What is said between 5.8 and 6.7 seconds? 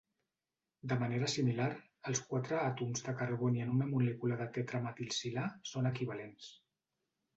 equivalents.